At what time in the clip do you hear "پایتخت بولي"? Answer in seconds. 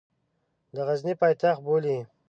1.21-1.97